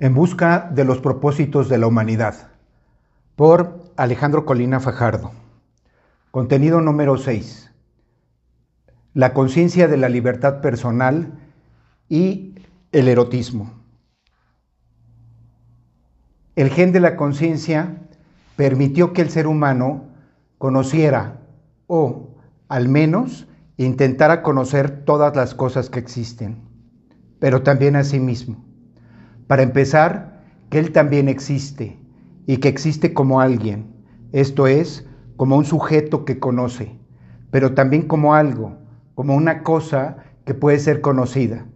[0.00, 2.48] En busca de los propósitos de la humanidad,
[3.36, 5.30] por Alejandro Colina Fajardo.
[6.32, 7.70] Contenido número 6.
[9.12, 11.38] La conciencia de la libertad personal
[12.08, 12.56] y
[12.90, 13.72] el erotismo.
[16.56, 18.02] El gen de la conciencia
[18.56, 20.08] permitió que el ser humano
[20.58, 21.38] conociera
[21.86, 22.34] o,
[22.66, 26.64] al menos, intentara conocer todas las cosas que existen,
[27.38, 28.63] pero también a sí mismo.
[29.54, 31.96] Para empezar, que Él también existe
[32.44, 33.86] y que existe como alguien,
[34.32, 36.98] esto es, como un sujeto que conoce,
[37.52, 38.78] pero también como algo,
[39.14, 41.66] como una cosa que puede ser conocida.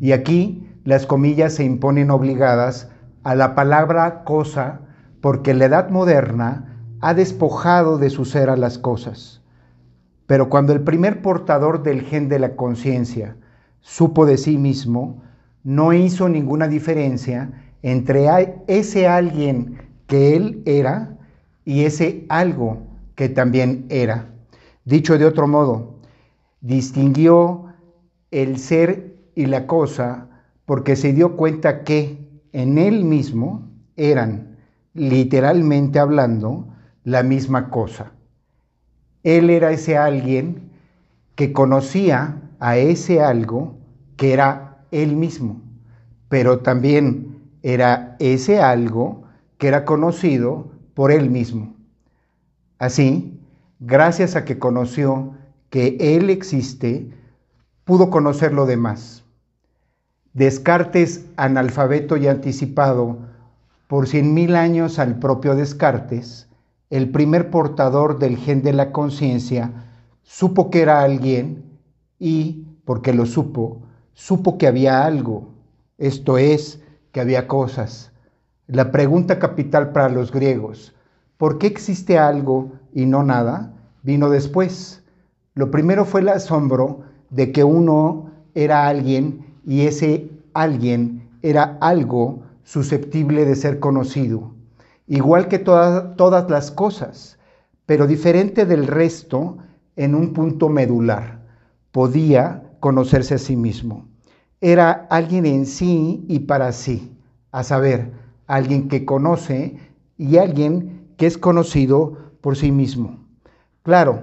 [0.00, 2.90] Y aquí las comillas se imponen obligadas
[3.22, 4.82] a la palabra cosa
[5.22, 9.40] porque la edad moderna ha despojado de su ser a las cosas.
[10.26, 13.38] Pero cuando el primer portador del gen de la conciencia
[13.80, 15.22] supo de sí mismo,
[15.64, 17.50] no hizo ninguna diferencia
[17.82, 18.28] entre
[18.68, 21.16] ese alguien que él era
[21.64, 22.78] y ese algo
[23.14, 24.30] que también era.
[24.84, 25.94] Dicho de otro modo,
[26.60, 27.72] distinguió
[28.30, 30.28] el ser y la cosa
[30.66, 32.18] porque se dio cuenta que
[32.52, 34.58] en él mismo eran,
[34.92, 36.68] literalmente hablando,
[37.04, 38.12] la misma cosa.
[39.22, 40.70] Él era ese alguien
[41.34, 43.76] que conocía a ese algo
[44.16, 44.63] que era
[45.02, 45.60] él mismo,
[46.28, 49.24] pero también era ese algo
[49.58, 51.74] que era conocido por él mismo.
[52.78, 53.40] Así,
[53.80, 55.32] gracias a que conoció
[55.70, 57.10] que él existe,
[57.84, 59.24] pudo conocer lo demás.
[60.32, 63.18] Descartes, analfabeto y anticipado
[63.88, 66.48] por cien mil años al propio Descartes,
[66.90, 69.72] el primer portador del gen de la conciencia,
[70.22, 71.64] supo que era alguien
[72.18, 73.82] y, porque lo supo,
[74.14, 75.48] supo que había algo,
[75.98, 78.12] esto es, que había cosas.
[78.66, 80.94] La pregunta capital para los griegos,
[81.36, 83.72] ¿por qué existe algo y no nada?
[84.02, 85.02] vino después.
[85.54, 92.42] Lo primero fue el asombro de que uno era alguien y ese alguien era algo
[92.64, 94.54] susceptible de ser conocido,
[95.06, 97.38] igual que todas las cosas,
[97.86, 99.58] pero diferente del resto
[99.96, 101.40] en un punto medular.
[101.92, 104.04] Podía conocerse a sí mismo.
[104.60, 107.16] Era alguien en sí y para sí,
[107.50, 108.12] a saber,
[108.46, 109.78] alguien que conoce
[110.18, 113.24] y alguien que es conocido por sí mismo.
[113.84, 114.20] Claro,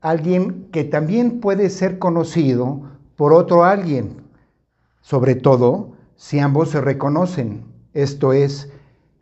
[0.00, 2.82] alguien que también puede ser conocido
[3.16, 4.22] por otro alguien,
[5.00, 7.64] sobre todo si ambos se reconocen,
[7.94, 8.70] esto es,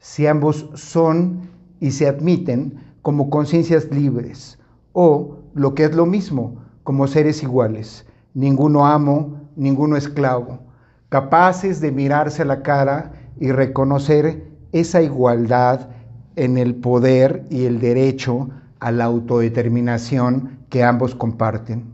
[0.00, 1.48] si ambos son
[1.80, 4.58] y se admiten como conciencias libres,
[4.92, 8.04] o, lo que es lo mismo, como seres iguales
[8.34, 10.60] ninguno amo, ninguno esclavo,
[11.08, 15.88] capaces de mirarse a la cara y reconocer esa igualdad
[16.36, 18.48] en el poder y el derecho
[18.80, 21.92] a la autodeterminación que ambos comparten.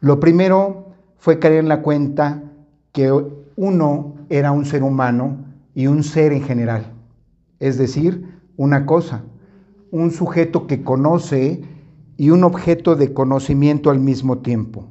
[0.00, 2.42] Lo primero fue caer en la cuenta
[2.92, 3.10] que
[3.56, 5.36] uno era un ser humano
[5.74, 6.92] y un ser en general,
[7.60, 9.22] es decir, una cosa,
[9.90, 11.62] un sujeto que conoce
[12.16, 14.88] y un objeto de conocimiento al mismo tiempo.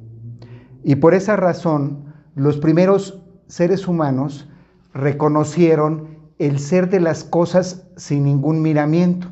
[0.84, 4.48] Y por esa razón, los primeros seres humanos
[4.94, 9.28] reconocieron el ser de las cosas sin ningún miramiento.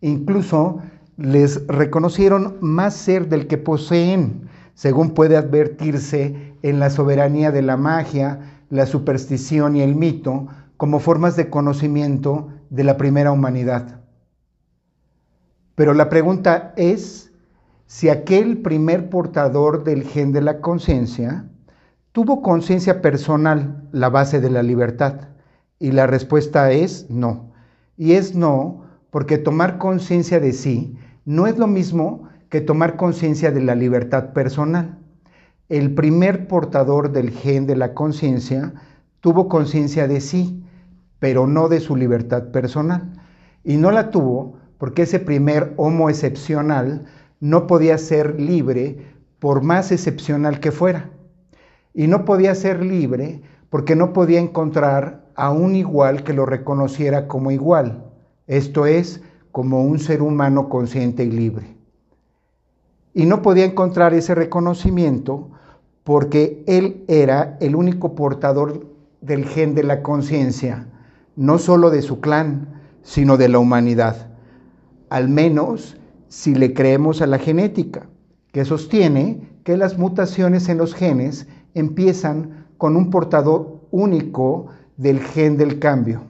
[0.00, 0.78] Incluso
[1.16, 7.76] les reconocieron más ser del que poseen, según puede advertirse en la soberanía de la
[7.76, 14.00] magia, la superstición y el mito, como formas de conocimiento de la primera humanidad.
[15.76, 17.30] Pero la pregunta es
[17.86, 21.44] si aquel primer portador del gen de la conciencia
[22.12, 25.28] tuvo conciencia personal, la base de la libertad.
[25.78, 27.52] Y la respuesta es no.
[27.98, 33.50] Y es no porque tomar conciencia de sí no es lo mismo que tomar conciencia
[33.50, 34.98] de la libertad personal.
[35.68, 38.72] El primer portador del gen de la conciencia
[39.20, 40.64] tuvo conciencia de sí,
[41.18, 43.12] pero no de su libertad personal.
[43.62, 47.06] Y no la tuvo porque ese primer homo excepcional
[47.40, 48.98] no podía ser libre
[49.38, 51.10] por más excepcional que fuera.
[51.94, 57.28] Y no podía ser libre porque no podía encontrar a un igual que lo reconociera
[57.28, 58.04] como igual,
[58.46, 61.74] esto es, como un ser humano consciente y libre.
[63.14, 65.50] Y no podía encontrar ese reconocimiento
[66.04, 68.86] porque él era el único portador
[69.22, 70.86] del gen de la conciencia,
[71.34, 74.35] no solo de su clan, sino de la humanidad
[75.10, 75.96] al menos
[76.28, 78.08] si le creemos a la genética,
[78.52, 85.56] que sostiene que las mutaciones en los genes empiezan con un portador único del gen
[85.56, 86.22] del cambio.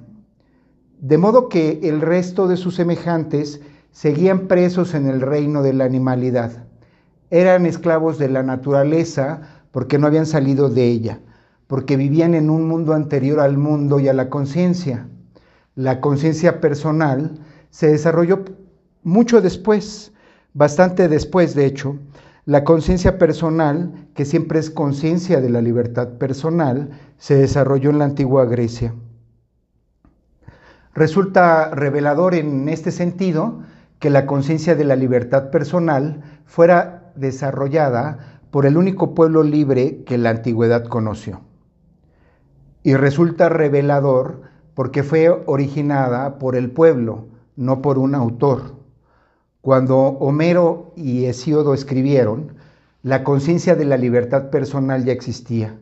[1.01, 5.85] De modo que el resto de sus semejantes seguían presos en el reino de la
[5.85, 6.65] animalidad.
[7.31, 11.21] Eran esclavos de la naturaleza porque no habían salido de ella,
[11.67, 15.09] porque vivían en un mundo anterior al mundo y a la conciencia.
[15.75, 17.39] La conciencia personal
[17.71, 18.45] se desarrolló
[19.07, 20.13] mucho después,
[20.53, 21.97] bastante después de hecho.
[22.45, 28.05] La conciencia personal, que siempre es conciencia de la libertad personal, se desarrolló en la
[28.05, 28.95] antigua Grecia.
[30.93, 33.61] Resulta revelador en este sentido
[34.01, 40.19] que la conciencia de la libertad personal fuera desarrollada por el único pueblo libre que
[40.19, 41.43] la antigüedad conoció.
[42.83, 44.43] Y resulta revelador
[44.75, 48.76] porque fue originada por el pueblo, no por un autor.
[49.67, 52.53] Cuando Homero y Hesíodo escribieron,
[53.03, 55.77] la conciencia de la libertad personal ya existía.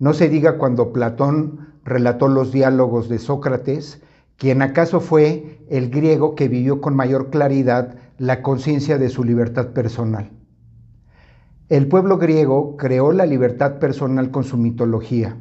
[0.00, 4.02] No se diga cuando Platón relató los diálogos de Sócrates
[4.36, 9.68] quien acaso fue el griego que vivió con mayor claridad la conciencia de su libertad
[9.68, 10.32] personal.
[11.68, 15.36] El pueblo griego creó la libertad personal con su mitología.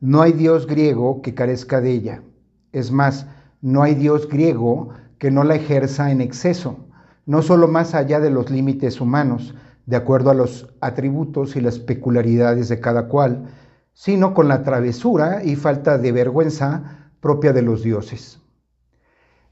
[0.00, 2.22] No hay dios griego que carezca de ella.
[2.70, 3.26] Es más,
[3.60, 6.78] no hay dios griego que no la ejerza en exceso,
[7.24, 9.54] no solo más allá de los límites humanos,
[9.86, 13.48] de acuerdo a los atributos y las peculiaridades de cada cual,
[13.92, 18.40] sino con la travesura y falta de vergüenza propia de los dioses.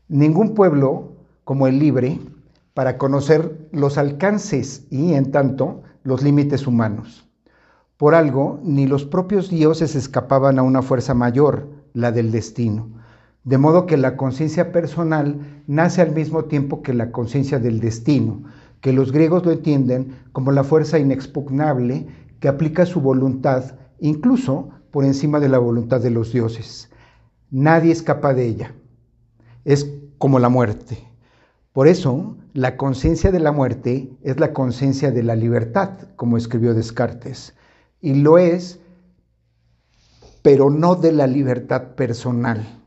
[0.08, 1.12] Ningún pueblo
[1.44, 2.20] como el libre
[2.74, 7.28] para conocer los alcances y, en tanto, los límites humanos.
[7.96, 12.88] Por algo, ni los propios dioses escapaban a una fuerza mayor, la del destino,
[13.44, 18.42] de modo que la conciencia personal nace al mismo tiempo que la conciencia del destino,
[18.80, 22.06] que los griegos lo entienden como la fuerza inexpugnable
[22.40, 26.90] que aplica su voluntad, incluso por encima de la voluntad de los dioses.
[27.50, 28.74] Nadie escapa de ella.
[29.64, 30.98] Es como la muerte.
[31.72, 36.72] Por eso, la conciencia de la muerte es la conciencia de la libertad, como escribió
[36.72, 37.54] Descartes.
[38.00, 38.80] Y lo es,
[40.42, 42.83] pero no de la libertad personal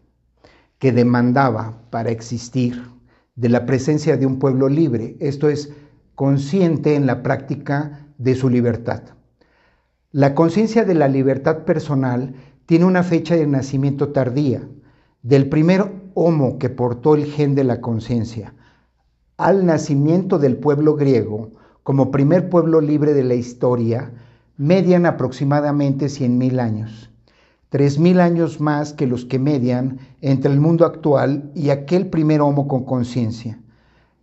[0.80, 2.84] que demandaba para existir,
[3.36, 5.72] de la presencia de un pueblo libre, esto es,
[6.16, 9.04] consciente en la práctica de su libertad.
[10.12, 12.34] La conciencia de la libertad personal
[12.66, 14.68] tiene una fecha de nacimiento tardía,
[15.22, 18.54] del primer homo que portó el gen de la conciencia
[19.38, 21.52] al nacimiento del pueblo griego
[21.84, 24.12] como primer pueblo libre de la historia,
[24.58, 27.12] median aproximadamente 100.000 años,
[27.78, 32.68] 3.000 años más que los que median entre el mundo actual y aquel primer homo
[32.68, 33.60] con conciencia.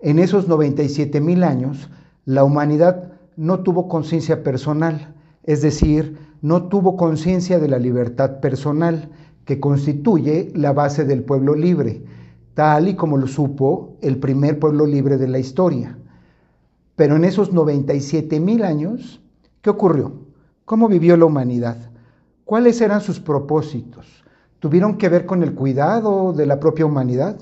[0.00, 1.88] En esos 97.000 años,
[2.24, 5.14] la humanidad no tuvo conciencia personal,
[5.44, 9.08] es decir, no tuvo conciencia de la libertad personal,
[9.44, 12.02] que constituye la base del pueblo libre,
[12.54, 15.96] tal y como lo supo el primer pueblo libre de la historia.
[16.96, 19.20] Pero en esos 97 mil años,
[19.62, 20.12] ¿qué ocurrió?
[20.64, 21.93] ¿Cómo vivió la humanidad?
[22.44, 24.22] ¿Cuáles eran sus propósitos?
[24.58, 27.38] ¿Tuvieron que ver con el cuidado de la propia humanidad?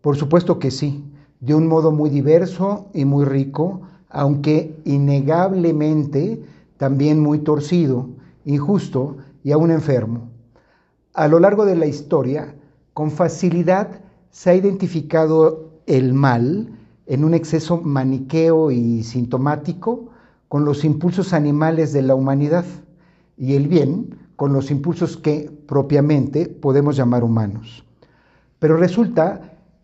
[0.00, 1.04] Por supuesto que sí,
[1.40, 6.44] de un modo muy diverso y muy rico, aunque innegablemente
[6.76, 8.08] también muy torcido
[8.44, 10.28] injusto y aún enfermo.
[11.12, 12.54] A lo largo de la historia,
[12.94, 16.70] con facilidad se ha identificado el mal
[17.06, 20.10] en un exceso maniqueo y sintomático
[20.46, 22.64] con los impulsos animales de la humanidad
[23.36, 27.84] y el bien con los impulsos que propiamente podemos llamar humanos.
[28.58, 29.40] Pero resulta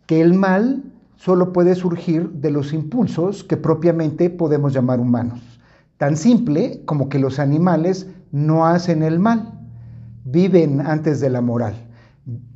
[0.06, 0.84] que el mal
[1.16, 5.40] solo puede surgir de los impulsos que propiamente podemos llamar humanos.
[5.96, 9.52] Tan simple como que los animales no hacen el mal,
[10.24, 11.74] viven antes de la moral,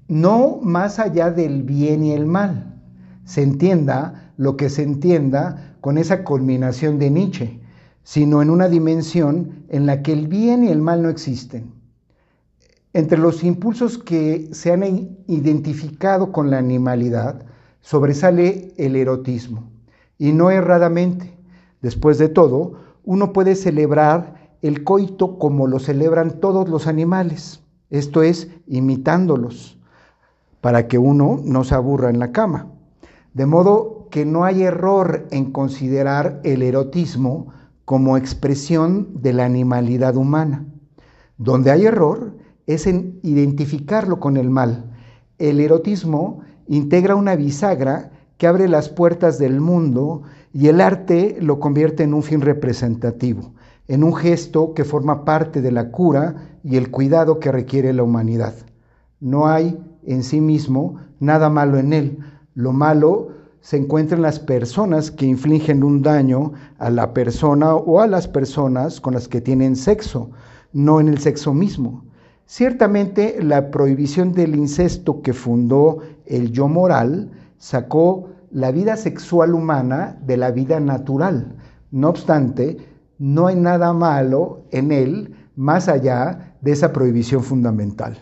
[0.09, 2.75] no más allá del bien y el mal.
[3.25, 7.61] Se entienda lo que se entienda con esa culminación de Nietzsche,
[8.03, 11.75] sino en una dimensión en la que el bien y el mal no existen.
[12.97, 14.83] Entre los impulsos que se han
[15.26, 17.45] identificado con la animalidad
[17.83, 19.65] sobresale el erotismo,
[20.17, 21.37] y no erradamente.
[21.83, 27.61] Después de todo, uno puede celebrar el coito como lo celebran todos los animales,
[27.91, 29.79] esto es, imitándolos,
[30.62, 32.69] para que uno no se aburra en la cama.
[33.35, 37.49] De modo que no hay error en considerar el erotismo
[37.85, 40.65] como expresión de la animalidad humana.
[41.37, 44.92] Donde hay error es en identificarlo con el mal.
[45.38, 51.61] El erotismo integra una bisagra que abre las puertas del mundo y el arte lo
[51.61, 53.52] convierte en un fin representativo
[53.88, 58.02] en un gesto que forma parte de la cura y el cuidado que requiere la
[58.02, 58.54] humanidad.
[59.20, 62.18] No hay en sí mismo nada malo en él.
[62.54, 63.28] Lo malo
[63.61, 68.28] se encuentra en las personas que infligen un daño a la persona o a las
[68.28, 70.30] personas con las que tienen sexo,
[70.73, 72.04] no en el sexo mismo.
[72.49, 80.17] Ciertamente la prohibición del incesto que fundó el yo moral sacó la vida sexual humana
[80.25, 81.57] de la vida natural.
[81.91, 82.76] No obstante,
[83.19, 88.17] no hay nada malo en él más allá de esa prohibición fundamental.